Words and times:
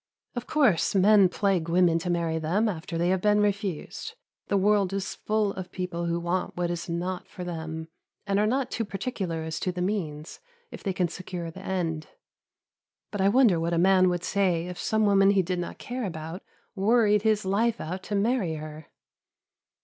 Of 0.33 0.47
course 0.47 0.95
men 0.95 1.29
plague 1.29 1.69
women 1.69 1.99
to 1.99 2.09
marry 2.09 2.39
them 2.39 2.67
after 2.67 2.97
they 2.97 3.09
have 3.09 3.21
been 3.21 3.39
refused. 3.39 4.15
The 4.47 4.57
world 4.57 4.93
is 4.93 5.13
full 5.13 5.53
of 5.53 5.71
people 5.71 6.07
who 6.07 6.19
want 6.19 6.57
what 6.57 6.71
is 6.71 6.89
not 6.89 7.27
for 7.27 7.43
them, 7.43 7.87
and 8.25 8.39
are 8.39 8.47
not 8.47 8.71
too 8.71 8.83
particular 8.83 9.43
as 9.43 9.59
to 9.59 9.71
the 9.71 9.79
means, 9.83 10.39
if 10.71 10.81
they 10.81 10.91
can 10.91 11.07
secure 11.07 11.51
the 11.51 11.61
end. 11.63 12.07
But 13.11 13.21
I 13.21 13.29
wonder 13.29 13.59
what 13.59 13.73
a 13.73 13.77
man 13.77 14.09
would 14.09 14.23
say 14.23 14.65
if 14.65 14.79
some 14.79 15.05
woman 15.05 15.29
he 15.29 15.43
did 15.43 15.59
not 15.59 15.77
care 15.77 16.05
about 16.05 16.41
worried 16.73 17.21
his 17.21 17.45
life 17.45 17.79
out 17.79 18.01
to 18.05 18.15
marry 18.15 18.55
her. 18.55 18.87